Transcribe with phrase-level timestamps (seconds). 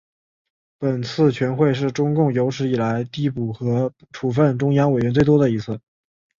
[0.79, 5.79] 本次全会是中共有史以来递补和处分中央委员最多的一次。